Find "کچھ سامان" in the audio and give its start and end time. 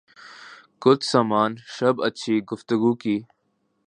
0.81-1.51